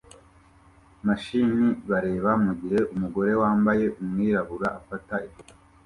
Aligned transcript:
mashini 1.05 1.67
bareba 1.89 2.31
mugihe 2.45 2.79
umugore 2.93 3.31
wambaye 3.41 3.85
umwirabura 4.01 4.67
afata 4.79 5.15
ifoto 5.27 5.53